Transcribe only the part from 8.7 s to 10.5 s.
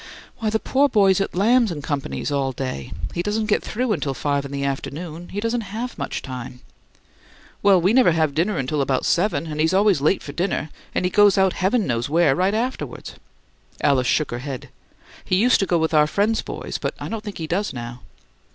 about seven, and he's always late for